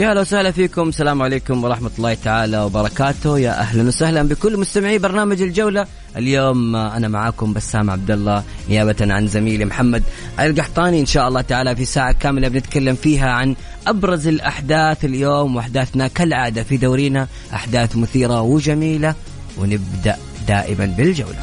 [0.00, 0.88] يا أهلا وسهلا فيكم.
[0.88, 3.38] السلام عليكم ورحمة الله تعالى وبركاته.
[3.38, 5.86] يا أهلا وسهلا بكل مستمعي برنامج الجولة.
[6.16, 10.02] اليوم أنا معاكم بسام عبد الله نيابة عن زميلي محمد
[10.40, 11.00] القحطاني.
[11.00, 13.54] إن شاء الله تعالى في ساعة كاملة بنتكلم فيها عن
[13.86, 17.26] أبرز الأحداث اليوم وأحداثنا كالعادة في دورينا.
[17.54, 19.14] أحداث مثيرة وجميلة
[19.58, 20.16] ونبدأ
[20.48, 21.38] دائما بالجولة.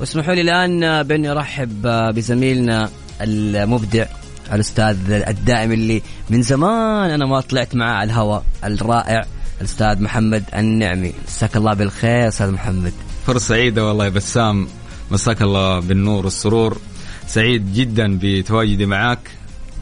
[0.00, 1.82] واسمحوا لي الآن باني أرحب
[2.14, 4.06] بزميلنا المبدع
[4.52, 9.26] الأستاذ الدائم اللي من زمان أنا ما طلعت معاه على الهواء الرائع
[9.60, 11.12] الأستاذ محمد النعمي.
[11.28, 12.92] مساك الله بالخير أستاذ محمد.
[13.26, 14.68] فرصة سعيدة والله يا بسام.
[15.10, 16.78] مساك الله بالنور والسرور.
[17.26, 19.30] سعيد جدا بتواجدي معك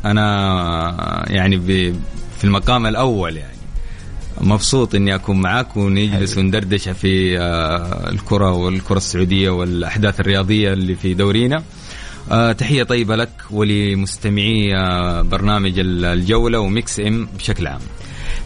[0.04, 1.60] أنا يعني
[2.38, 3.53] في المقام الأول يعني.
[4.40, 11.14] مبسوط إني أكون معك ونجلس وندردش في آه، الكرة والكرة السعودية والأحداث الرياضية اللي في
[11.14, 11.62] دورينا.
[12.30, 17.80] آه، تحية طيبة لك ولمستمعي آه، برنامج الجولة وميكس إم بشكل عام.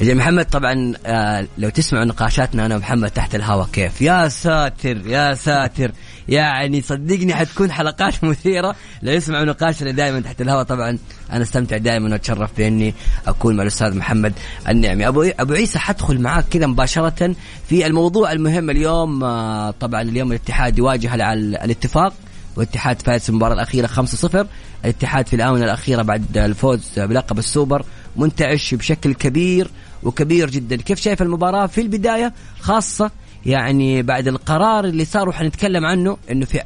[0.00, 5.34] يا محمد طبعا آه، لو تسمعوا نقاشاتنا أنا ومحمد تحت الهواء كيف؟ يا ساتر يا
[5.34, 5.92] ساتر.
[6.28, 8.76] يعني صدقني حتكون حلقات مثيرة.
[9.02, 10.98] لو يسمعوا نقاشنا دائما تحت الهواء طبعا
[11.32, 12.94] أنا أستمتع دائما وأتشرف بإني
[13.26, 14.32] أكون مع الأستاذ محمد
[14.68, 15.08] النعمي.
[15.08, 17.34] أبو أبو عيسى حدخل معاك كذا مباشرة
[17.68, 19.24] في الموضوع المهم اليوم.
[19.24, 22.12] آه، طبعا اليوم الاتحاد يواجه على الاتفاق
[22.56, 24.46] والاتحاد فاز في المباراة الأخيرة 5-0
[24.84, 27.84] الاتحاد في الآونة الأخيرة بعد الفوز بلقب السوبر
[28.18, 29.70] منتعش بشكل كبير
[30.02, 30.76] وكبير جدا.
[30.76, 33.10] كيف شايف المباراة في البداية؟ خاصة
[33.46, 36.62] يعني بعد القرار اللي صار وحنتكلم عنه إنه في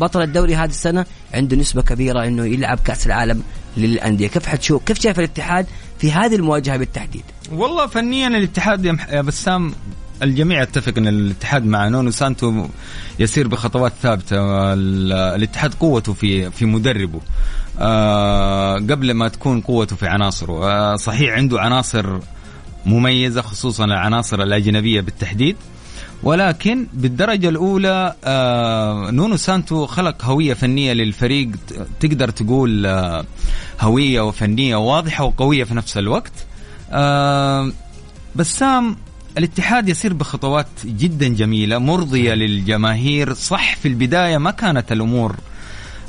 [0.00, 3.42] بطل الدوري هذه السنة عنده نسبة كبيرة إنه يلعب كأس العالم
[3.76, 5.66] للأندية، كيف حتشوف؟ كيف شايف الاتحاد
[5.98, 7.22] في هذه المواجهة بالتحديد؟
[7.52, 9.74] والله فنيا الاتحاد يا بسام
[10.22, 12.66] الجميع يتفق إن الاتحاد مع نونو سانتو
[13.18, 14.36] يسير بخطوات ثابتة
[14.72, 17.20] ال- الاتحاد قوته في في مدربه.
[17.78, 20.70] آه قبل ما تكون قوته في عناصره.
[20.70, 22.18] آه صحيح عنده عناصر
[22.86, 25.56] مميزة خصوصا العناصر الأجنبية بالتحديد.
[26.22, 31.48] ولكن بالدرجة الأولى آه نونو سانتو خلق هوية فنية للفريق.
[32.00, 32.86] تقدر تقول
[33.80, 36.32] هوية وفنية واضحة وقوية في نفس الوقت.
[38.36, 38.96] بسام
[39.38, 45.36] الاتحاد يسير بخطوات جدا جميلة مرضية للجماهير صح في البداية ما كانت الأمور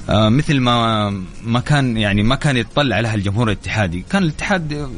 [0.10, 1.10] آه مثل ما
[1.44, 4.06] ما كان يعني ما كان يتطلع لها الجمهور الاتحادي.
[4.10, 4.90] كان الاتحاد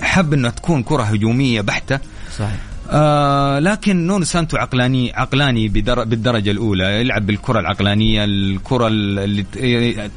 [0.00, 1.98] حب إنه تكون كرة هجومية بحتة.
[2.38, 2.58] صحيح.
[2.90, 7.00] آه لكن نونو سانتو عقلاني عقلاني بدر بالدرجة الأولى.
[7.00, 10.10] يلعب بالكرة العقلانية الكرة اللي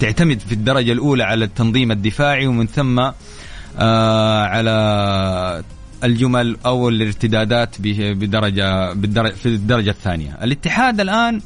[0.00, 2.98] تعتمد في الدرجة الأولى على التنظيم الدفاعي ومن ثم
[3.78, 5.64] آه على
[6.04, 8.94] الجمل أو الارتدادات بدرجه
[9.30, 10.38] في الدرجة الثانية.
[10.42, 11.40] الاتحاد الآن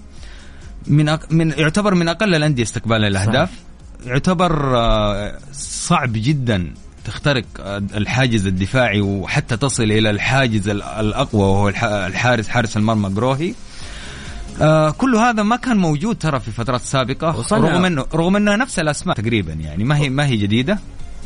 [0.86, 1.32] من أق...
[1.32, 3.50] من يعتبر من أقل الأندية استقبالا للأهداف.
[4.06, 6.74] يعتبر آه، صعب جدا
[7.04, 13.10] تخترق آه، الحاجز الدفاعي وحتى تصل إلى الحاجز ال- الأقوى وهو الح- الحارس حارس المرمى
[13.14, 13.54] جروهي.
[14.62, 17.30] آه كل هذا ما كان موجود ترى في فترات سابقة
[17.62, 20.78] رغم انه رغم إنها نفس الأسماء تقريبا يعني ما هي ما هي جديدة.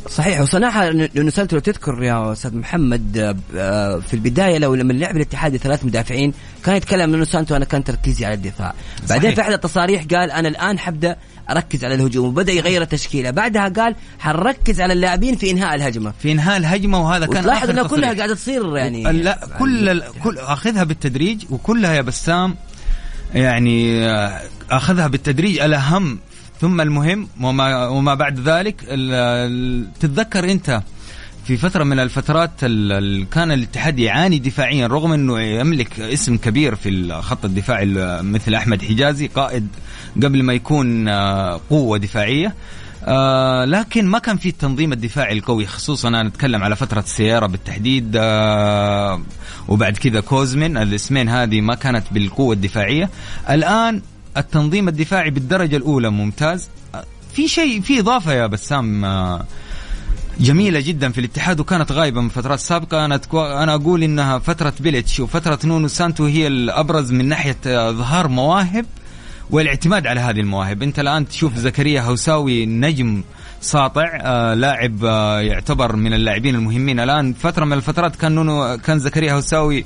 [0.09, 3.17] صحيح وصنعها لأنه سألت لو تذكر يا أستاذ محمد
[3.55, 7.83] آه، في البداية لو لما لعب الاتحاد ثلاث مدافعين كان يتكلم انه سانتو أنا كان
[7.83, 8.73] تركيزي على الدفاع
[9.09, 9.35] بعدين صحيح.
[9.35, 11.15] في أحد التصاريح قال أنا الآن حبدأ
[11.49, 16.31] أركز على الهجوم وبدأ يغير التشكيلة بعدها قال حنركز على اللاعبين في إنهاء الهجمة في
[16.31, 18.13] إنهاء الهجمة وهذا كان آخر إنها كلها.
[18.13, 22.55] قاعدة تصير يعني لا كل ال- كل أخذها بالتدريج وكلها يا بسام
[23.33, 24.41] يعني آه،
[24.71, 26.19] أخذها بالتدريج الأهم
[26.61, 28.81] ثم المهم وما وما بعد ذلك
[29.99, 30.81] تتذكر انت
[31.47, 36.75] في فترة من الفترات ال- ال- كان الاتحاد يعاني دفاعيا رغم إنه يملك اسم كبير
[36.75, 39.67] في الخط الدفاعي ال- مثل أحمد حجازي قائد
[40.23, 42.53] قبل ما يكون آه، قوة دفاعية.
[43.07, 48.11] آه لكن ما كان في التنظيم الدفاعي القوي خصوصا أنا أتكلم على فترة السياره بالتحديد
[48.15, 49.21] آه
[49.67, 53.09] وبعد كذا كوزمين الاسمين هذه ما كانت بالقوة الدفاعية.
[53.49, 54.01] الآن
[54.37, 56.69] التنظيم الدفاعي بالدرجة الأولى ممتاز.
[56.95, 57.03] آه،
[57.33, 59.45] في شيء في إضافة يا بسام آه
[60.39, 63.05] جميلة جدا في الاتحاد وكانت غايبة من فترات سابقة.
[63.05, 63.45] أنا تكو...
[63.45, 68.85] أنا أقول إنها فترة بيليتش وفترة نونو سانتو هي الأبرز من ناحية اظهار مواهب
[69.49, 70.83] والاعتماد على هذه المواهب.
[70.83, 73.23] أنت الآن تشوف زكريا هوساوي نجم
[73.61, 76.99] ساطع آه لاعب آه يعتبر من اللاعبين المهمين.
[76.99, 79.85] الآن فترة من الفترات كان نونو كان زكريا هوساوي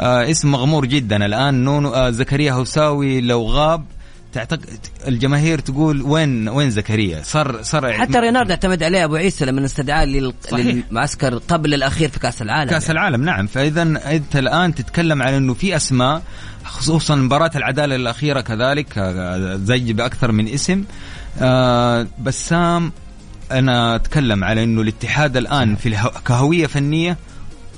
[0.00, 1.26] آه اسم مغمور جدا.
[1.26, 3.84] الآن نونو آه زكريا هوساوي لو غاب
[4.34, 9.64] تعتقد الجماهير تقول وين وين زكريا؟ صار صار حتى رينارد اعتمد عليه أبو عيسى لما
[9.64, 10.04] استدعاه
[10.52, 12.70] للمعسكر قبل الأخير في كأس العالم.
[12.70, 12.92] كأس يعني.
[12.92, 13.46] العالم نعم.
[13.46, 16.22] فاذا أنت الآن تتكلم على إنه في أسماء
[16.64, 20.84] خصوصا مباراة العدالة الأخيرة كذلك آه، زج بأكثر من اسم.
[21.40, 22.92] آه، بسام
[23.52, 25.96] أنا أتكلم على أنه الاتحاد الآن في
[26.26, 27.16] كهوية فنية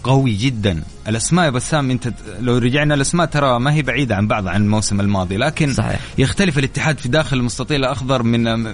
[0.06, 0.82] قوي جدا.
[1.08, 5.00] الأسماء يا بسام أنت لو رجعنا الأسماء ترى ما هي بعيدة عن بعض عن الموسم
[5.00, 6.00] الماضي لكن صحيح.
[6.18, 8.66] يختلف الاتحاد في داخل المستطيل الأخضر من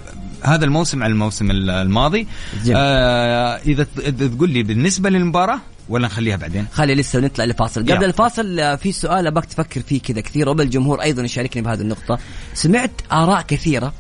[0.43, 2.27] هذا الموسم عن الموسم الماضي.
[2.75, 3.87] آه إذا
[4.29, 8.05] تقول لي بالنسبة للمباراة ولا نخليها بعدين؟ خلي لسه نطلع لفاصل، قبل.
[8.05, 12.19] الفاصل آه، في سؤال أبغاك تفكر فيه كذا كثير وبالجمهور أيضا يشاركني بهذه النقطة،
[12.55, 13.93] سمعت آراء كثيرة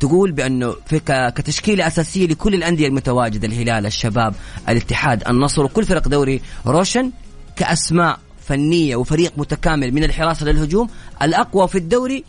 [0.00, 1.00] تقول بأنه في
[1.36, 4.34] كتشكيلة أساسية لكل الأندية المتواجدة الهلال، الشباب،
[4.68, 7.10] الاتحاد، النصر وكل فرق دوري روشن
[7.56, 10.88] كأسماء فنية وفريق متكامل من الحراسة للهجوم
[11.22, 12.24] الأقوى في الدوري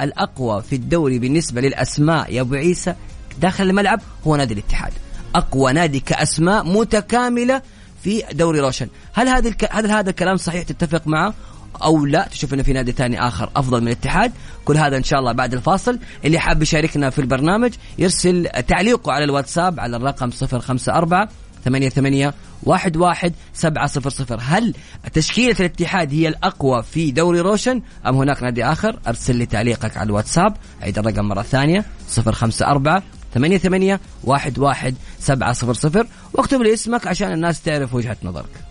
[0.00, 2.32] الأقوى في الدوري بالنسبة للأسماء.
[2.32, 2.94] يا أبو عيسى
[3.40, 4.92] داخل الملعب هو نادي الاتحاد.
[5.34, 7.62] أقوى نادي كأسماء متكاملة
[8.06, 8.88] في دوري روشن.
[9.14, 9.68] هل هذا الك...
[9.70, 11.34] هل هذا الكلام صحيح تتفق معه
[11.82, 14.32] أو لا؟ تشوف إنه في نادي ثاني آخر أفضل من الاتحاد.
[14.64, 15.98] كل هذا إن شاء الله بعد الفاصل.
[16.24, 21.28] اللي حاب يشاركنا في البرنامج يرسل تعليقه على الواتساب على الرقم 054
[21.64, 24.38] ثمانية ثمانية واحد واحد سبعة صفر صفر.
[24.42, 24.74] هل
[25.12, 30.06] تشكيلة الاتحاد هي الأقوى في دوري روشن؟ أم هناك نادي آخر؟ أرسل لي تعليقك على
[30.06, 30.56] الواتساب.
[30.82, 31.84] عيد الرقم مرة ثانية.
[32.08, 33.02] صفر خمسة أربعة
[33.34, 36.06] ثمانية واحد واحد سبعة صفر صفر.
[36.32, 38.65] واكتب لي اسمك عشان الناس تعرف وجهة نظرك.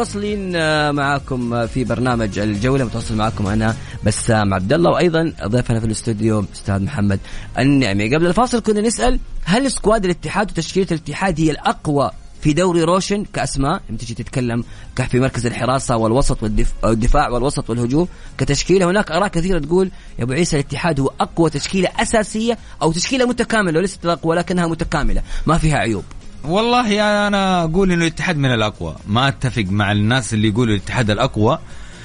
[0.00, 2.84] متواصلين آه، معاكم في برنامج الجولة.
[2.84, 7.20] متواصل معاكم أنا بسام عبد الله وأيضا ضيفنا في الاستوديو أستاذ محمد
[7.58, 8.14] النعمي.
[8.14, 12.10] قبل الفاصل كنا نسأل هل squad الاتحاد وتشكيلة الاتحاد هي الأقوى
[12.42, 14.64] في دوري روشن؟ كأسماء لما تجي تتكلم
[15.10, 16.38] في مركز الحراسة والوسط
[16.82, 18.08] والدفاع والوسط والهجوم.
[18.38, 23.26] كتشكيلة هناك أراء كثيرة تقول يا أبو عيسى الاتحاد هو أقوى تشكيلة أساسية أو تشكيلة
[23.26, 25.22] متكاملة وليست الأقوى ولكنها متكاملة.
[25.46, 26.04] ما فيها عيوب.
[26.44, 28.96] والله أنا أقول إنه الاتحاد من الأقوى.
[29.06, 31.58] ما أتفق مع الناس اللي يقولوا الاتحاد الأقوى.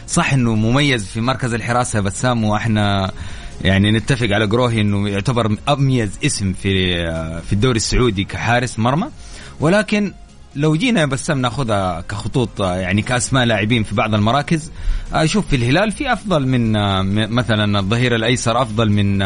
[0.08, 3.12] صح إنه مميز في مركز الحراسة بسام وإحنا
[3.62, 6.96] يعني نتفق على قروهي إنه يعتبر أميز اسم في
[7.42, 9.08] في الدوري السعودي كحارس مرمى.
[9.60, 10.14] ولكن
[10.56, 14.72] لو جينا بسام ناخذها كخطوط يعني كأسماء لاعبين في بعض المراكز
[15.14, 16.72] أشوف في الهلال في أفضل من
[17.30, 19.24] مثلا الظهير الأيسر أفضل من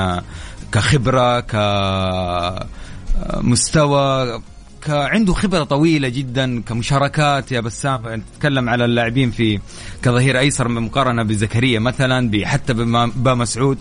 [0.71, 1.39] كخبرة
[3.33, 4.41] كمستوى
[4.87, 7.51] عنده خبرة طويلة جدا كمشاركات.
[7.51, 9.59] يا بسام تتكلم على اللاعبين في
[10.03, 12.73] كظهير أيسر مقارنة بزكريا مثلا حتى
[13.15, 13.77] بمسعود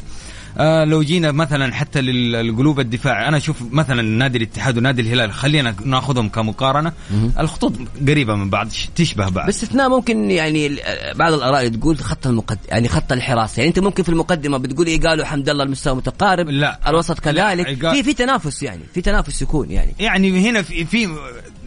[0.59, 5.75] آه لو جينا مثلا حتى للقلوب الدفاع أنا أشوف مثلا نادي الاتحاد ونادي الهلال خلينا
[5.85, 6.93] ناخذهم كمقارنة.
[7.39, 7.73] الخطوط
[8.09, 9.47] قريبة من بعض تشبه بعض.
[9.47, 10.77] باستثناء ممكن يعني
[11.15, 13.61] بعض الآراء تقول خط المقد يعني خط الحراسة.
[13.61, 16.81] يعني أنت ممكن في المقدمة بتقول إيه قالوا حمد الله المستوى متقارب لا.
[16.89, 17.83] الوسط كذلك.
[17.83, 17.93] لا.
[17.93, 19.95] في في تنافس يعني في تنافس يكون يعني.
[19.99, 21.09] يعني هنا في في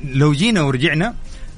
[0.04, 1.14] لو جينا ورجعنا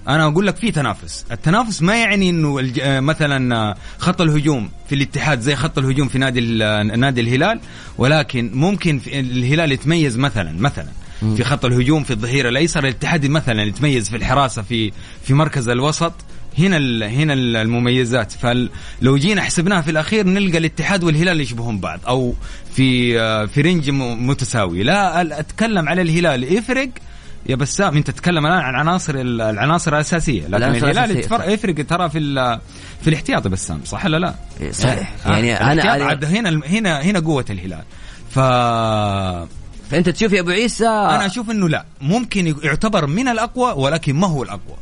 [0.07, 1.25] أنا أقول لك في تنافس.
[1.31, 6.17] التنافس ما يعني إنه آه، مثلا آه، خط الهجوم في الاتحاد زي خط الهجوم في
[6.17, 7.59] نادي آه، نادي الهلال
[7.97, 10.87] ولكن ممكن في الهلال يتميز مثلا مثلا
[11.35, 14.91] في خط الهجوم في الظهير الأيسر الاتحاد مثلا يتميز في الحراسة في
[15.23, 16.13] في مركز الوسط.
[16.57, 18.31] هنا هنا المميزات.
[18.31, 22.33] فلو جينا حسبناها في الأخير نلقى الاتحاد والهلال يشبهون بعض أو
[22.75, 23.13] في
[23.47, 24.83] في رينج متساوي.
[24.83, 26.53] لا أتكلم على الهلال.
[26.53, 26.89] يفرق
[27.45, 31.17] يا بسام انت تتكلم الآن عن عناصر العناصر الأساسية لكن الهلال
[31.53, 32.19] يفرق ترى في
[33.01, 35.13] في الاحتياطي بسام صح ولا لا؟ إيه، صحيح.
[35.25, 37.83] آه، يعني أنا الاحتياط عاد هنا هنا هنا قوة الهلال.
[38.29, 38.39] ف
[39.91, 44.27] فأنت تشوف يا أبو عيسى؟ أنا أشوف إنه لا ممكن يعتبر من الأقوى ولكن ما
[44.27, 44.75] هو الأقوى.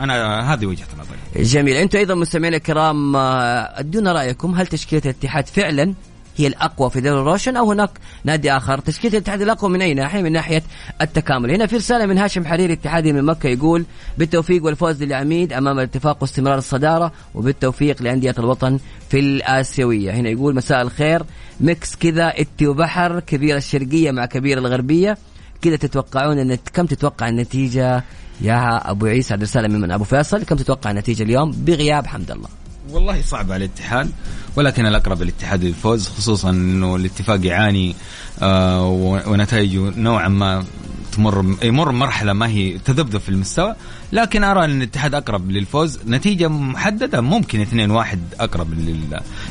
[0.00, 1.44] أنا هذه وجهة نظري.
[1.44, 1.76] جميل.
[1.76, 5.94] أنتم أيضا مستمعينا الكرام آه، أدونا رأيكم هل تشكيلة الاتحاد فعلا
[6.38, 7.90] هي الأقوى في دوري الروشن أو هناك
[8.24, 8.78] نادي آخر.
[8.78, 10.62] تشكيلة الاتحاد الأقوى من أي ناحية؟ من ناحية
[11.00, 11.50] التكامل.
[11.50, 13.84] هنا في رسالة من هاشم حريري اتحادي من مكة يقول
[14.18, 18.78] بالتوفيق والفوز للعميد أمام الاتفاق واستمرار الصدارة وبالتوفيق لأندية الوطن
[19.10, 20.12] في الآسيوية.
[20.12, 21.22] هنا يقول مساء الخير.
[21.60, 25.18] mix كذا إتي وبحر كبير الشرقية مع كبير الغربية.
[25.62, 28.04] كذا تتوقعون ان كم تتوقع النتيجة
[28.40, 30.44] يا أبو عيسى؟ هذه رسالة من أبو فيصل.
[30.44, 32.48] كم تتوقع النتيجة اليوم؟ بغياب حمد الله.
[32.90, 34.10] والله صعب على الاتحاد.
[34.58, 37.94] ولكن الأقرب الاتحاد للفوز خصوصا إنه الاتفاق يعاني
[38.42, 38.86] آه
[39.26, 40.64] ونتائجه نوعا ما
[41.12, 43.74] تمر يمر مرحلة ما هي تذبذب في المستوى.
[44.12, 45.98] لكن أرى أن الاتحاد أقرب للفوز.
[46.06, 49.00] نتيجة محددة ممكن 2 1 أقرب لل-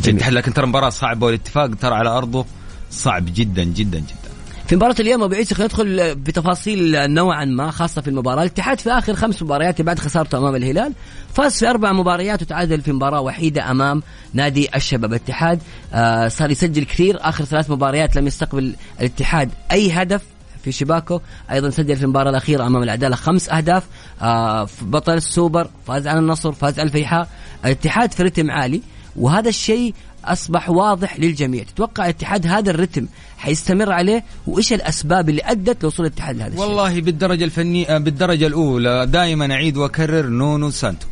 [0.06, 0.34] للاتحاد.
[0.34, 2.46] لكن ترى مباراة صعبة والاتفاق ترى على أرضه
[2.92, 4.27] صعب جدا جدا جدا.
[4.68, 9.16] في مباراة اليوم أبو عيسى ندخل بتفاصيل نوعا ما خاصة في المباراة، الاتحاد في آخر
[9.16, 10.94] خمس مباريات بعد خسارته أمام الهلال
[11.34, 15.60] فاز في أربع مباريات وتعادل في مباراة وحيدة أمام نادي الشباب، الاتحاد
[15.94, 17.18] آه صار يسجل كثير.
[17.22, 20.22] آخر ثلاث مباريات لم يستقبل الاتحاد أي هدف
[20.64, 21.22] في شباكه.
[21.52, 23.84] أيضا سجل في المباراة الأخيرة أمام العدالة خمس أهداف
[24.22, 27.30] آه بطل السوبر فاز على النصر فاز على الفيحاء.
[27.66, 28.82] الاتحاد في رتم عالي
[29.16, 29.94] وهذا الشيء
[30.32, 31.64] أصبح واضح للجميع.
[31.64, 33.08] تتوقع الاتحاد هذا الرتم
[33.38, 39.06] حيستمر عليه؟ وإيش الأسباب اللي أدت لوصول الاتحاد لهذا الشيء؟ والله بالدرجة الفنية بالدرجة الأولى
[39.06, 41.08] دائما أعيد وأكرر نونو سانتو.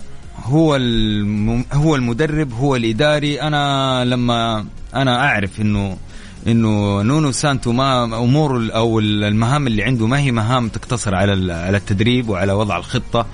[0.46, 1.66] هو الم...
[1.74, 3.42] هو المدرب هو الإداري.
[3.42, 5.98] أنا لما أنا أعرف إنه
[6.48, 11.54] إنه نونو سانتو ما أمور ال- أو المهام اللي عنده ما هي مهام تقتصر على
[11.54, 13.26] على التدريب وعلى وضع الخطة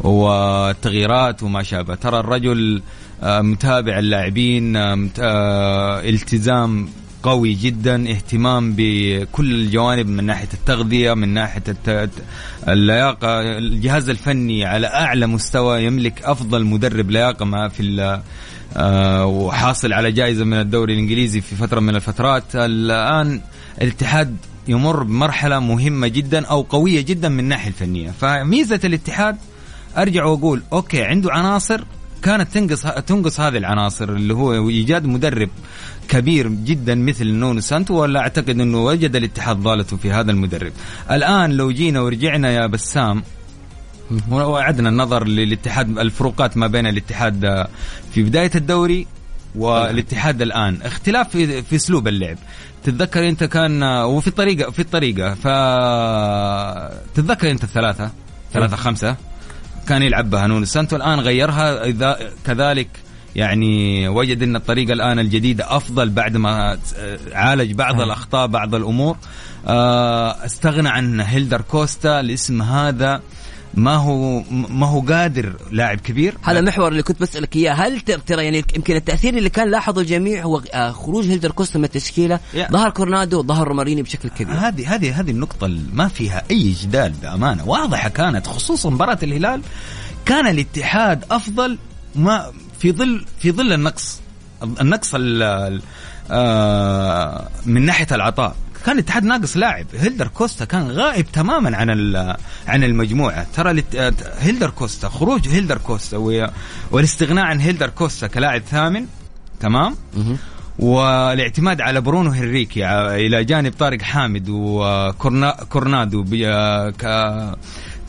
[0.00, 1.94] والتغييرات وما شابه.
[1.94, 2.82] ترى الرجل آه،
[3.22, 6.88] متابع اللاعبين آه، آه، التزام
[7.22, 11.62] قوي جدا اهتمام بكل الجوانب من ناحية التغذية من ناحية
[12.68, 17.82] اللياقة الجهاز الفني على أعلى مستوى يملك أفضل مدرب لياقة ما في
[18.76, 22.44] آه، وحاصل على جائزة من الدوري الإنجليزي في فترة من الفترات.
[22.54, 23.40] الآن
[23.82, 24.36] الاتحاد
[24.68, 28.10] يمر بمرحلة مهمة جدا أو قوية جدا من الناحية الفنية.
[28.10, 29.36] فميزة الاتحاد
[29.96, 31.84] أرجع وأقول أوكي عنده عناصر
[32.22, 35.48] كانت تنقص تنقص هذه العناصر اللي هو إيجاد مدرب
[36.08, 40.72] كبير جدا مثل نونو سانتو ولا أعتقد إنه وجد الاتحاد ضالته في هذا المدرب.
[41.10, 43.22] الآن لو جينا ورجعنا يا بسام
[44.30, 47.66] وعدنا النظر للاتحاد الفروقات ما بين الاتحاد
[48.12, 49.06] في بداية الدوري
[49.54, 50.82] والاتحاد الآن.
[50.82, 52.36] اختلاف في أسلوب اللعب.
[52.84, 55.42] تتذكر أنت كان وفي الطريقة في الطريقة ف
[57.14, 58.10] تتذكر أنت الثلاثة؟
[58.52, 59.16] ثلاثة خمسة؟
[59.88, 62.88] كان يلعب بها نونو سانتو الآن غيرها إذا كذلك
[63.36, 66.78] يعني وجد إن الطريقة الآن الجديدة أفضل بعد ما
[67.32, 69.16] عالج بعض الأخطاء بعض الأمور.
[69.66, 73.20] آه، استغنى عن هيلدر كوستا الاسم هذا
[73.74, 76.34] ما هو ما هو قادر لاعب كبير.
[76.42, 77.72] هذا محور اللي كنت بسألك إياه.
[77.72, 81.84] هل ترى يعني يمكن التأثير اللي كان لاحظه الجميع هو آه، خروج هيلدر كوستا من
[81.84, 82.68] التشكيلة يا.
[82.72, 84.54] ظهر كورنادو ظهر رومارينهو بشكل كبير.
[84.54, 87.68] هذه هذه هذه النقطة اللي ما فيها أي جدال بأمانة.
[87.68, 89.62] واضحة كانت خصوصا مباراة الهلال
[90.26, 91.78] كان الاتحاد أفضل
[92.16, 92.46] ما
[92.78, 94.20] في ظل في ظل النقص
[94.80, 95.82] النقص ال- ال-
[96.30, 98.56] آه، من ناحية العطاء.
[98.86, 99.86] كان الاتحاد ناقص لاعب.
[99.94, 102.36] هيلدر كوستا كان غائب تماما عن ال-
[102.68, 103.46] عن المجموعة.
[103.54, 103.82] ترى
[104.40, 106.50] هيلدر كوستا خروج هيلدر كوستا
[106.90, 109.06] والاستغناء عن هيلدر كوستا كلاعب ثامن
[109.60, 109.94] تمام؟
[110.78, 112.88] والاعتماد على برونو هنريكي
[113.26, 116.24] إلى جانب طارق حامد وكورنادو
[116.98, 117.06] ك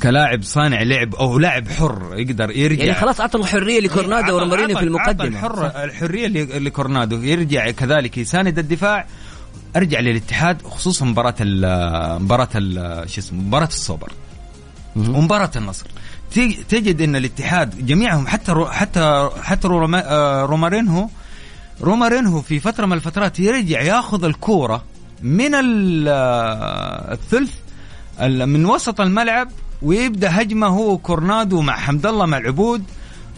[0.03, 2.83] كلاعب صانع لعب أو لاعب حر يقدر يرجع.
[2.83, 5.09] يعني خلاص أعطى الحرية لكورنادو عطى- في المقدمة.
[5.09, 9.05] عطى الحر الحريه لكورنادو يرجع كذلك يساند الدفاع
[9.75, 14.11] أرجع للاتحاد خصوصا مباراة ال مباراة ال- شو اسمه مباراة السوبر
[14.95, 15.85] ومباراة النصر.
[16.69, 21.07] تجد إن الاتحاد جميعهم حتى رو حتى حتى روما آه، رومارينهو
[21.81, 24.83] رومارينهو في فترة من الفترات يرجع ياخذ الكورة
[25.23, 25.51] من
[26.07, 27.53] آه، الثلث
[28.21, 29.49] ال- من وسط الملعب
[29.81, 32.83] ويبدأ هجمه هو كورنادو مع حمد الله مع العبود.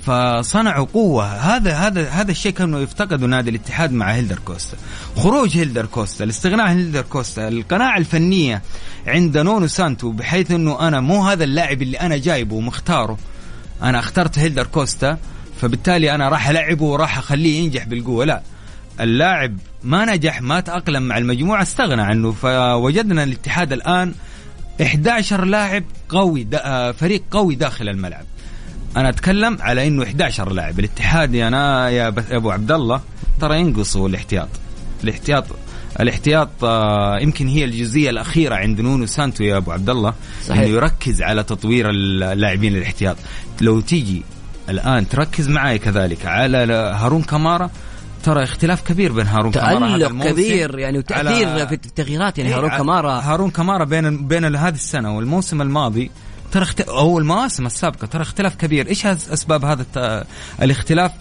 [0.06, 1.26] فصنعوا قوة.
[1.26, 4.78] هذا هذا هذا الشيء كانوا يفتقدوا نادي الاتحاد مع هيلدر كوستا.
[5.16, 8.62] خروج هيلدر كوستا الاستغناء عن هيلدر كوستا القناعة الفنية
[9.08, 13.18] عند نونو سانتو بحيث إنه أنا مو هذا اللاعب اللي أنا جايبه ومختاره.
[13.84, 15.18] أنا اخترت هيلدر كوستا
[15.62, 18.26] فبالتالي أنا راح ألعبه وراح أخليه ينجح بالقوة.
[18.26, 18.42] لا
[19.00, 22.32] اللاعب ما نجح ما تأقلم مع المجموعة استغنى عنه.
[22.32, 24.14] فوجدنا الاتحاد الآن
[24.82, 28.26] 11 لاعب قوي آه، فريق قوي داخل الملعب.
[28.98, 30.80] أنا أتكلم على إنه 11 لاعب.
[30.80, 33.02] الاتحاد يا أنا يا أبو عبد الله
[33.42, 34.50] ترى ينقصوا الاحتياط.
[35.04, 35.46] الاحتياط
[36.00, 40.14] الاحتياط آه يمكن هي الجزئية الأخيرة عند نونو سانتو يا أبو عبد الله
[40.46, 40.62] صحيح.
[40.62, 43.18] انه يركز على تطوير اللاعبين الاحتياط
[43.62, 44.24] لو تيجي
[44.70, 46.58] الآن تركز معي كذلك على
[46.96, 47.70] هارون كمارا
[48.24, 52.38] ترى اختلاف كبير بين هارون كمارا الموسم كبير يعني وتاثير في التغييرات.
[52.38, 56.12] يعني إيه، هارون كمارا هارون كمارا بين بين هذه السنة والموسم الماضي
[56.52, 56.82] ترى اخت...
[56.82, 58.88] أو المواسم السابقة ترى اختلاف كبير.
[58.88, 60.26] إيش أسباب هذا الت...
[60.62, 61.12] الاختلاف؟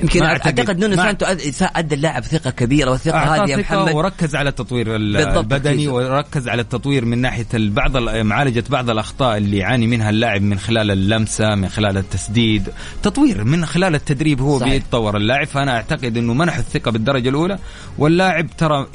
[0.00, 1.26] يمكن أعتقد نونو سانتو
[1.62, 3.94] أدى اللاعب ثقة كبيرة والثقة هذه يا محمد.
[3.94, 9.86] وركز على التطوير البدني وركز على التطوير من ناحية بعض معالجة بعض الأخطاء اللي يعاني
[9.86, 12.68] منها اللاعب من خلال اللمسة من خلال التسديد.
[13.02, 15.46] تطوير من خلال التدريب هو بيتطور اللاعب.
[15.46, 17.58] فأنا أعتقد إنه منح الثقة بالدرجة الأولى.
[17.98, 18.86] واللاعب ترى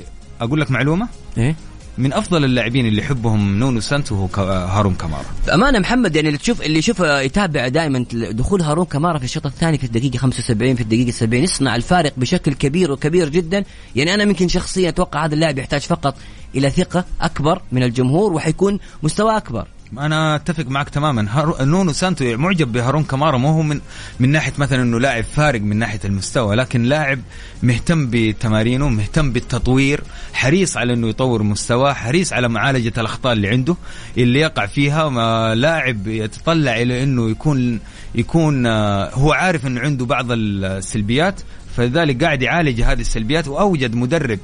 [0.42, 1.56] أقول لك معلومة؟ إيه؟
[1.98, 6.62] من أفضل اللاعبين اللي يحبهم نونو سانتو هو هارون كمارا بأمانة محمد يعني اللي تشوف
[6.62, 11.12] اللي يشوف يتابع دائما دخول هارون كمارا في الشوط الثاني في الدقيقة 75 في الدقيقة
[11.12, 13.64] 70 يصنع الفارق بشكل كبير وكبير جدا.
[13.96, 16.16] يعني أنا ممكن شخصيا أتوقع هذا اللاعب يحتاج فقط
[16.56, 19.68] إلى ثقة أكبر من الجمهور وحيكون مستواه أكبر.
[19.98, 21.28] أنا أتفق معك تماما.
[21.30, 21.56] هارو...
[21.62, 23.82] نونو سانتو معجب بهارون كمارا مو هو من
[24.20, 27.20] من ناحية مثلا إنه لاعب فارق من ناحية المستوى لكن لاعب
[27.64, 33.76] مهتم بتمارينه مهتم بالتطوير حريص على إنه يطور مستواه حريص على معالجة الأخطاء اللي عنده
[34.18, 35.10] اللي يقع فيها.
[35.10, 37.80] ما لاعب يتطلع إلى إنه يكون
[38.16, 41.42] يكون آه، هو عارف إنه عنده بعض السلبيات
[41.78, 44.40] فلذلك قاعد يعالج هذه السلبيات وأوجد مدرب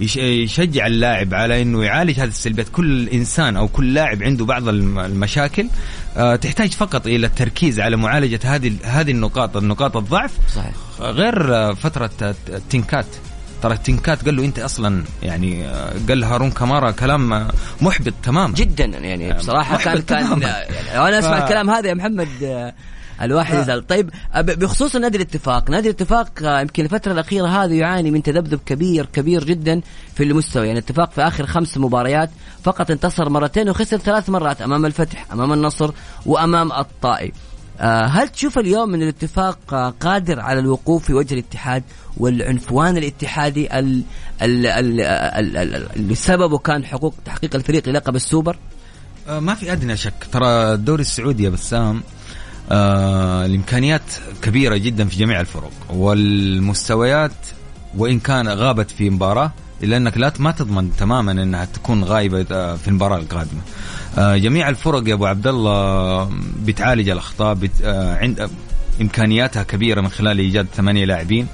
[0.00, 2.68] يشجع اللاعب على إنه يعالج هذه السلبيات.
[2.68, 5.66] كل إنسان أو كل لاعب عنده بعض المشاكل
[6.16, 10.32] آه، تحتاج فقط إلى التركيز على معالجة هذه هذه النقاط النقاط الضعف.
[10.54, 10.72] صحيح.
[11.00, 12.10] غير آه، فترة
[12.48, 13.06] التنكات
[13.62, 17.48] ترى التنكات قال له أنت أصلا يعني آه، قال هارون كمارا كلام
[17.80, 18.54] محبط تماما.
[18.54, 21.42] جدا يعني بصراحة كان كان يعني أنا أسمع ف...
[21.42, 22.28] الكلام هذا يا محمد
[23.22, 23.82] الواحد يزعل.
[23.82, 29.06] طيب بخصوص نادي الاتفاق نادي الاتفاق آه، يمكن الفترة الأخيرة هذه يعاني من تذبذب كبير
[29.06, 29.80] كبير جدا
[30.14, 30.66] في المستوى.
[30.66, 32.30] يعني الاتفاق في آخر خمس مباريات
[32.62, 35.90] فقط انتصر مرتين وخسر ثلاث مرات أمام الفتح أمام النصر
[36.26, 37.32] وأمام الطائي.
[37.80, 41.82] آه، هل تشوف اليوم أن الاتفاق آه، قادر على الوقوف في وجه الاتحاد
[42.16, 43.68] والعنفوان الاتحادي
[44.42, 48.58] اللي سببه كان حقوق تحقيق الفريق للقب السوبر؟
[49.28, 50.14] ما في أدنى شك.
[50.32, 52.02] ترى الدوري السعودي يا بسام
[52.70, 54.02] آه الإمكانيات
[54.42, 57.32] كبيرة جدا في جميع الفرق والمستويات
[57.96, 62.76] وإن كان غابت في مباراة إلا أنك لا ما تضمن تماما إنها تكون غايبة آه،
[62.76, 63.60] في المباراة القادمة.
[64.18, 66.30] آه جميع الفرق يا أبو عبد الله
[66.64, 68.50] بتعالج الأخطاء بت آه عند
[69.00, 71.46] إمكانياتها كبيرة من خلال إيجاد ثمانية لاعبين.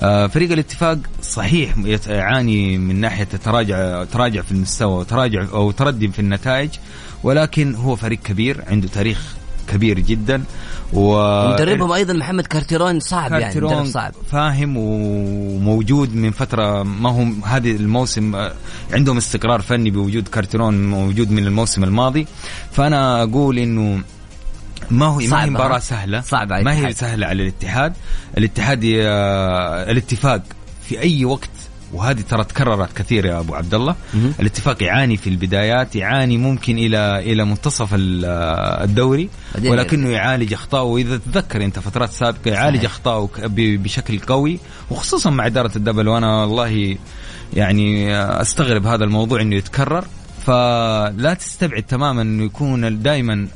[0.00, 1.74] آه فريق الاتفاق صحيح
[2.08, 6.70] يعاني من ناحية تراجع تراجع في المستوى وتراجع أو تردي في النتائج
[7.22, 9.34] ولكن هو فريق كبير عنده تاريخ
[9.68, 10.44] كبير جدا
[10.92, 11.18] و
[11.52, 14.12] مدربهم أيضا محمد كارتيرون صعب يعني، كارتيرون يعني صعب.
[14.32, 18.48] فاهم وموجود من فترة ما هم هذه الموسم
[18.92, 22.26] عندهم استقرار فني بوجود كارتيرون موجود من الموسم الماضي.
[22.72, 24.02] فأنا أقول إنه
[24.90, 26.20] ما هو ما هي مباراة سهلة.
[26.20, 27.92] صعب ما هي سهلة على الاتحاد.
[28.38, 30.42] الاتحاد آه، الاتفاق
[30.88, 31.50] في أي وقت
[31.94, 33.96] وهذه ترى تكررت كثير يا أبو عبد الله
[34.40, 39.28] الاتفاق يعاني في البدايات يعاني ممكن إلى إلى منتصف الدوري
[39.64, 44.58] ولكنه يعالج اخطائه وإذا تتذكر أنت فترات سابقة يعالج اخطائه بشكل قوي
[44.90, 46.08] وخصوصا مع إدارة الدبل.
[46.08, 46.96] وأنا والله
[47.52, 50.04] يعني أستغرب هذا الموضوع إنه يتكرر.
[50.46, 53.48] فلا تستبعد تماما إنه يكون دائما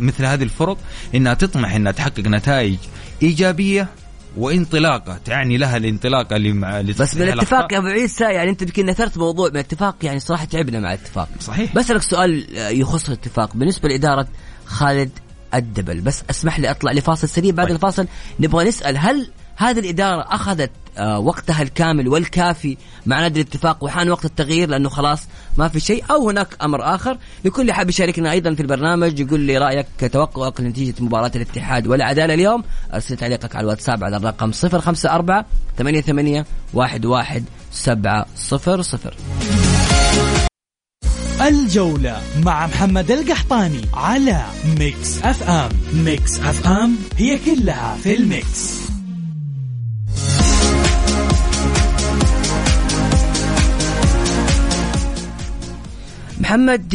[0.00, 0.78] مثل هذه الفرق
[1.14, 2.76] إنها تطمح إنها تحقق نتائج
[3.22, 3.88] إيجابية
[4.36, 8.86] وانطلاقة تعني لها الانطلاقة اللي مع بس من الاتفاق يا أبو عيسى يعني أنت يمكن
[8.86, 11.28] نثرت موضوع من الاتفاق يعني صراحة تعبنا مع الاتفاق.
[11.40, 11.74] صحيح.
[11.74, 12.46] بسالك سؤال
[12.80, 13.56] يخص الاتفاق.
[13.56, 14.26] بالنسبة لإدارة
[14.66, 15.10] خالد
[15.54, 17.52] الدبل بس أسمح لي أطلع لفاصل سريع.
[17.54, 17.76] بعد طيب.
[17.76, 18.06] الفاصل
[18.40, 22.76] نبغى نسأل هل هذه الإدارة أخذت آه، وقتها الكامل والكافي
[23.06, 25.22] مع نادي الاتفاق وحان وقت التغيير لأنه خلاص
[25.58, 29.58] ما في شيء أو هناك أمر آخر لكل حاب يشاركنا أيضا في البرنامج يقول لي
[29.58, 35.44] رأيك توقعك لنتيجة مباراة الاتحاد والعدالة اليوم؟ أرسل تعليقك على الواتساب على الرقم 054
[35.78, 36.44] 88
[36.76, 38.26] 11 700
[41.40, 44.44] الجولة مع محمد القحطاني على
[44.78, 45.70] Mix FM.
[45.94, 48.89] Mix FM هي كلها في ال Mix.
[56.50, 56.88] محمد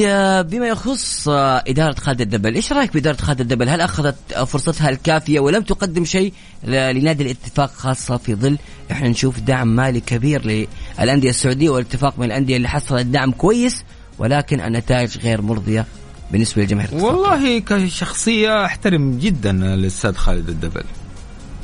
[0.52, 4.16] بما يخص آه، إدارة خالد الدبل إيش رأيك بإدارة خالد الدبل؟ هل أخذت
[4.48, 8.58] فرصتها الكافية ولم تقدم شيء لنادي الاتفاق خاصة في ظل؟
[8.92, 10.68] إحنا نشوف دعم مالي كبير
[11.00, 13.84] للأندية السعودية والاتفاق من الأندية اللي حصلت دعم كويس
[14.20, 15.86] ولكن النتائج غير مرضية
[16.32, 20.84] بالنسبة للجماهير والله كشخصية أحترم جدا الاستاذ خالد الدبل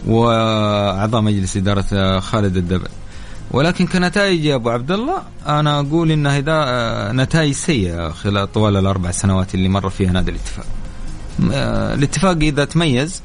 [0.08, 2.88] وأعضاء مجلس إدارة خالد الدبل.
[3.52, 9.12] ولكن كنتائج يا أبو عبد الله أنا أقول انها آه، نتائج سيئة خلال طوال الأربع
[9.12, 10.66] سنوات اللي مر فيها نادي الاتفاق.
[11.54, 13.22] آه، الاتفاق إذا تميز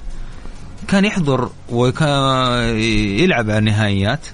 [0.89, 2.79] كان يحضر وكان
[3.21, 4.27] يلعب على النهائيات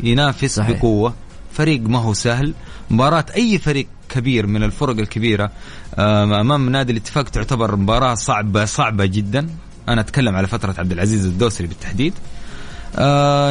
[0.00, 0.78] ينافس صحيح.
[0.78, 1.14] بقوة
[1.52, 2.54] فريق ما هو سهل
[2.90, 5.50] مباراة أي فريق كبير من الفرق الكبيرة
[5.94, 9.48] آه، أمام نادي الاتفاق تعتبر مباراة صعبة صعبة جدا
[9.88, 12.14] أنا أتكلم على فترة عبد العزيز الدوسري بالتحديد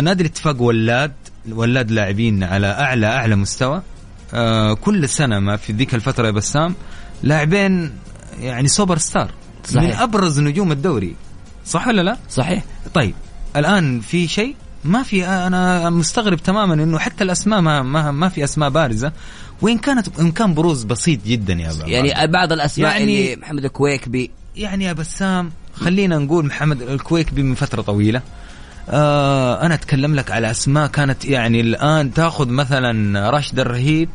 [0.03, 1.11] نادي الاتفاق ولاد
[1.53, 3.81] ولاد لاعبين على أعلى أعلى مستوى.
[4.33, 6.75] آه كل سنة ما في ذيك الفترة يا بسام
[7.23, 7.91] لاعبين
[8.39, 9.31] يعني سوبر ستار
[9.65, 9.83] صحيح.
[9.83, 11.15] من أبرز نجوم الدوري.
[11.65, 12.63] صح ولا لا؟ صحيح.
[12.93, 13.13] طيب
[13.55, 18.43] الآن في شيء ما في أنا مستغرب تماما إنه حتى الأسماء ما ما, ما في
[18.43, 19.11] أسماء بارزة.
[19.61, 23.65] وان كانت ان كان بروز بسيط جدا يا بابا؟ يعني بعض الأسماء يعني اللي محمد
[23.65, 24.31] الكويكبي.
[24.55, 28.21] يعني يا بسام خلينا نقول محمد الكويكبي من فترة طويلة.
[28.89, 34.09] آه أنا أتكلم لك على أسماء كانت يعني الآن تأخذ مثلا رشد الرهيب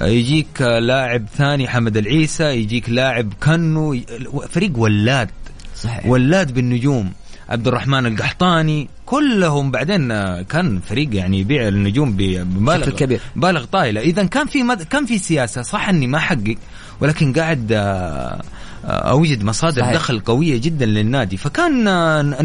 [0.00, 4.00] يجيك لاعب ثاني حمد العيسى يجيك لاعب كنو
[4.50, 5.30] فريق ولاد
[5.76, 6.06] صحيح.
[6.06, 7.12] ولاد بالنجوم
[7.48, 10.08] عبد الرحمن القحطاني كلهم بعدين
[10.42, 14.82] كان فريق يعني يبيع النجوم بمبالغ كبير بالغ طايلة اذا كان في مد...
[14.82, 16.56] كان في سياسة صح إني ما حقق
[17.00, 18.42] ولكن قاعد آه،
[18.84, 19.94] أوجد مصادر صحيح.
[19.94, 21.36] دخل قوية جدا للنادي.
[21.36, 21.84] فكان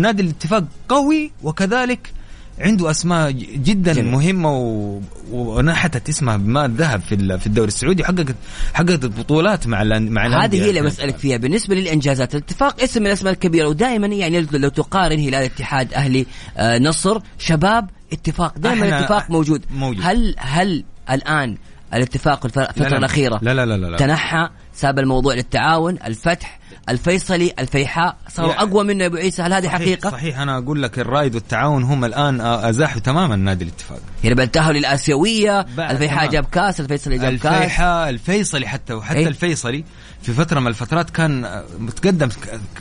[0.01, 2.13] نادي الاتفاق قوي وكذلك
[2.59, 4.11] عنده أسماء جدا جميل.
[4.11, 4.99] مهمة و...
[5.31, 8.03] ونحتت اسمها بماء الذهب في في الدوري السعودي.
[8.03, 8.35] حققت
[8.73, 10.11] حققت بطولات مع ال...
[10.11, 11.37] مع هذه هي اللي بسألك فيها.
[11.37, 16.25] بالنسبة للإنجازات الاتفاق اسم من الأسماء الكبيرة ودائما يعني لو تقارن هلال اتحاد أهلي
[16.57, 18.57] آه نصر شباب اتفاق.
[18.57, 19.65] دائما الاتفاق موجود.
[19.71, 20.03] موجود.
[20.05, 21.57] هل هل الآن
[21.93, 22.97] الاتفاق الفترة لا لا.
[22.97, 23.39] الأخيرة.
[23.41, 23.97] لا لا لا, لا, لا.
[23.97, 28.17] تنحى ساب الموضوع للتعاون الفتح الفيصلي الفيحاء.
[28.29, 30.39] صاروا يعني أقوى منه يا أبو عيسى هل هذه صحيح حقيقة؟ صحيح.
[30.39, 33.99] أنا أقول لك الرايد والتعاون هم الآن أزاحوا تماما نادي الاتفاق.
[34.23, 37.53] يعني بالتاهل للآسيوية الفيحاء جاب كاس الفيصلي جاب كاس.
[37.53, 39.83] الفيحاء الفيصلي حتى وحتى إيه؟ الفيصلي
[40.27, 42.29] في فترة من الفترات كان متقدم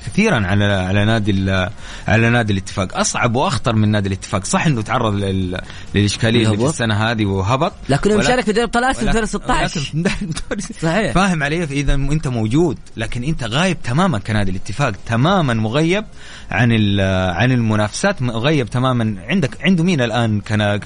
[0.07, 1.51] كثيرا على على نادي
[2.09, 2.99] على نادي الاتفاق.
[2.99, 4.45] أصعب وأخطر من نادي الاتفاق.
[4.45, 5.15] صح إنه تعرض
[5.95, 9.93] للإشكالية اللي في السنة هذه وهبط؟ لكنه مشارك في دوري ابطال آسيا 2016
[10.81, 11.13] صحيح.
[11.13, 16.05] فاهم علي؟ إذا أنت موجود لكن أنت غايب تماما كنادي الاتفاق تماما مغيب
[16.51, 16.73] عن
[17.31, 19.17] عن المنافسات مغيب تماما.
[19.29, 20.41] عندك عنده مين الآن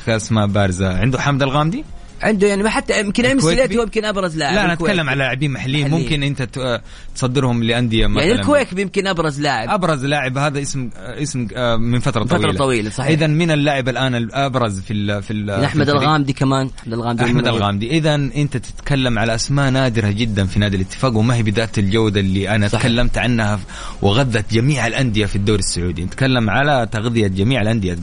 [0.06, 1.84] كأسماء بارزة؟ عنده حمد الغامدي؟
[2.22, 4.54] عنده يعني حتى يمكن ام سليتي هو يمكن أبرز لاعب.
[4.54, 5.90] لا أنا أتكلم على لاعبين محليين.
[5.90, 6.48] ممكن أنت
[7.14, 8.24] تصدرهم لأندية مثلا.
[8.24, 9.68] يعني الكويك يمكن أبرز لاعب.
[9.68, 12.90] أبرز لاعب هذا اسم اسم آه، من فترة طويله فترة طويلة.
[12.90, 13.10] صحيح.
[13.10, 16.70] اذا من اللاعب الآن الأبرز في ال في ال احمد الغامدي كمان.
[16.80, 17.24] أحمد الغامدي.
[17.24, 17.90] أحمد الغامدي.
[17.90, 22.48] اذا أنت تتكلم على أسماء نادرة جدا في نادي الاتفاق وما هي بذات الجودة اللي
[22.48, 22.82] أنا صحيح.
[22.82, 23.60] تكلمت عنها
[24.02, 26.04] وغذت جميع الأندية في الدوري السعودي.
[26.04, 27.96] نتكلم على تغذية جميع الأندية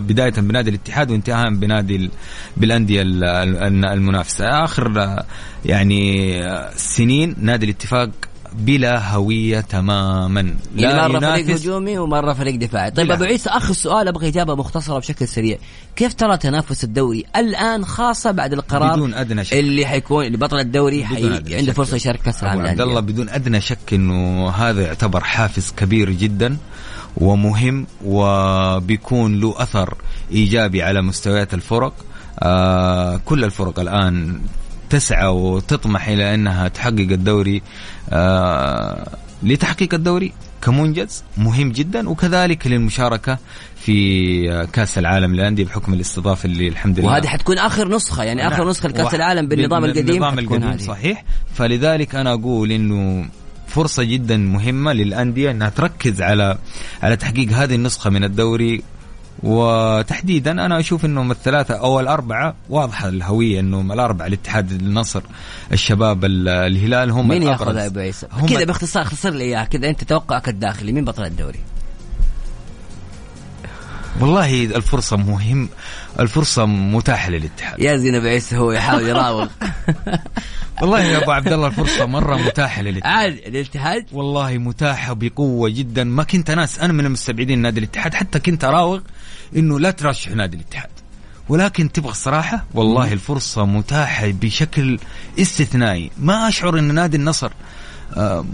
[0.00, 2.10] بداية بنادي الاتحاد وانتهاء بنادي
[2.56, 3.02] بالأندية
[3.42, 4.64] المنافسه المنافسة.
[4.64, 5.16] آخر
[5.64, 6.42] يعني
[6.76, 8.10] سنين نادي الاتفاق
[8.52, 10.54] بلا هوية تماما.
[10.76, 12.90] لا يعني مرة فريق هجومي ومرة فريق دفاعي.
[12.90, 15.58] طيب أبو عيسى آخر سؤال أبغى إجابة مختصرة بشكل سريع.
[15.96, 19.54] كيف ترى تنافس الدوري الآن خاصة بعد القرار بدون أدنى شك.
[19.54, 21.56] اللي حيكون اللي بطل الدوري حي...
[21.56, 26.10] عنده فرصة يشارك كأس العالم عبد الله بدون أدنى شك إنه هذا يعتبر حافز كبير
[26.10, 26.56] جدا
[27.16, 29.94] ومهم وبيكون له أثر
[30.32, 31.92] إيجابي على مستويات الفرق.
[32.38, 34.40] آه كل الفرق الآن
[34.90, 37.62] تسعى وتطمح إلى أنها تحقق الدوري
[38.10, 39.08] آه
[39.42, 43.38] لتحقيق الدوري كمنجز مهم جدا وكذلك للمشاركة
[43.76, 48.52] في كأس العالم للأندية بحكم الاستضافة اللي الحمد لله وهذه حتكون آخر نسخة يعني نعم.
[48.52, 53.28] اخر نسخة لكأس العالم بالنظام القديم بالنظام القديم صحيح فلذلك أنا أقول إنه
[53.66, 56.58] فرصة جدا مهمة للأندية إنها تركز على
[57.02, 58.82] على تحقيق هذه النسخة من الدوري
[59.42, 65.22] وتحديدا أنا أشوف إنهم الثلاثة أو الأربعة واضحة الهوية إنهم الأربعة الاتحاد النصر
[65.72, 69.88] الشباب الهلال هم مين ياخذ أبو عيسى؟ كذا باختصار خسر لي إياها كذا.
[69.88, 71.60] أنت توقعك الداخلي مين بطل الدوري؟
[74.20, 75.68] والله الفرصة مهم
[76.20, 77.80] الفرصة متاحة للاتحاد.
[77.80, 79.48] يا زين أبو عيسى هو يحاول يراوغ.
[80.82, 83.16] والله يا أبو عبد الله الفرصة مرة متاحة للاتحاد.
[83.16, 86.04] عاد الاتحاد والله متاحة بقوة جدا.
[86.04, 89.00] ما كنت ناس أنا من المستبعدين نادي الاتحاد حتى كنت أراوغ.
[89.56, 90.90] إنه لا ترشح نادي الاتحاد.
[91.48, 94.98] ولكن تبغى الصراحة؟ والله الفرصة متاحة بشكل
[95.40, 96.10] استثنائي.
[96.20, 97.50] ما أشعر أن نادي النصر
[98.16, 98.44] آه،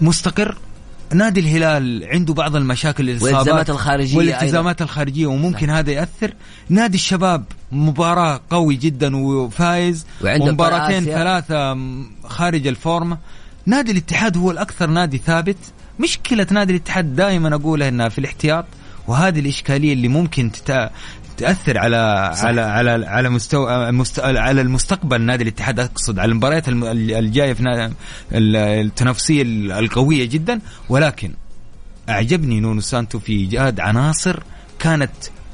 [0.00, 0.56] مستقر.
[1.14, 6.34] نادي الهلال عنده بعض المشاكل والالتزامات الاصابات الخارجية والالتزامات الخارجية وممكن هذا يأثر.
[6.68, 11.04] نادي الشباب مباراة قوي جدا وفايز ومباراتين.
[11.04, 11.76] ثلاثة
[12.24, 13.18] خارج الفورمة.
[13.66, 15.56] نادي الاتحاد هو الأكثر نادي ثابت.
[16.00, 18.64] مشكلة نادي الاتحاد دائما أقولها إنها في الاحتياط.
[19.08, 20.90] وهذه الإشكالية اللي ممكن تتا
[21.36, 22.44] تأثر على صح.
[22.44, 24.20] على على على مستوى مست...
[24.20, 26.84] على المستقبل نادي الاتحاد أقصد على المباريات الم-
[27.18, 27.92] الجاية في نا-
[28.32, 29.42] ال- التنافسية
[29.78, 31.32] القوية جدا ولكن
[32.08, 34.40] أعجبني نونو سانتو في ايجاد عناصر
[34.78, 35.10] كانت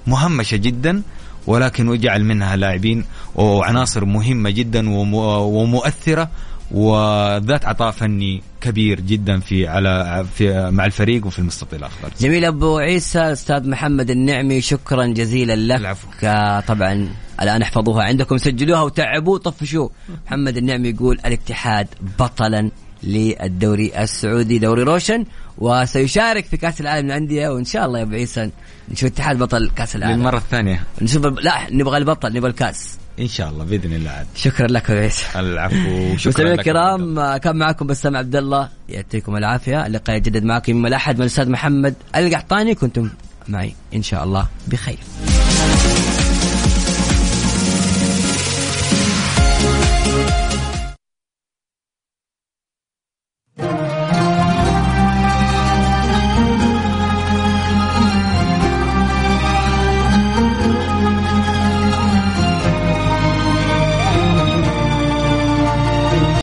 [0.06, 1.02] مهمشة جدا
[1.46, 5.14] ولكن وجعل منها لاعبين وعناصر مهمة جدا وم-
[5.54, 6.28] ومؤثرة
[6.74, 12.78] وذات عطاء فني كبير جدا في على في مع الفريق وفي المستطيل الاخضر جميل أبو
[12.78, 15.80] عيسى أستاذ محمد النعمي شكرا جزيلا لك.
[15.80, 16.08] العفو.
[16.24, 17.08] آه، طبعا
[17.42, 19.88] الآن احفظوها عندكم سجلوها وتعبوا طفشوا.
[20.26, 21.87] محمد النعمي يقول الاتحاد
[22.18, 22.70] بطلا
[23.02, 25.24] للدوري السعودي دوري روشن
[25.58, 28.50] وسيشارك في كأس العالم للأندية وإن شاء الله يا أبو عيسى
[28.90, 30.16] نشوف الاتحاد بطل كأس العالم.
[30.16, 30.84] للمرة الثانية.
[31.02, 32.98] نشوف لا نبغى البطل نبغى الكأس.
[33.20, 34.27] إن شاء الله بإذن الله عاد.
[34.35, 38.68] شكرا لك يا عيسى العفو شكرا مستمعينا لك الكرام آه، كان معكم بسام عبد الله.
[38.88, 39.87] يعطيكم العافية.
[39.87, 42.74] اللقاء يجدد معكم يوم الأحد من الأستاذ محمد القحطاني.
[42.74, 43.11] كنتم
[43.48, 44.98] معي إن شاء الله بخير.